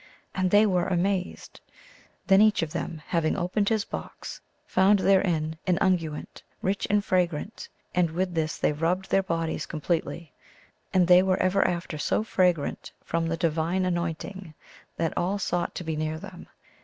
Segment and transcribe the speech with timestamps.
[0.33, 1.61] And they were amazed.
[2.25, 7.69] Then each of them, having opened his box, found therein an unguent, rich and fragrant,
[7.93, 10.33] and with this they rubbed their bodies completely.
[10.91, 14.55] And they were ever after so fragrant from the divine anointing
[14.97, 16.47] that all sought to be near them.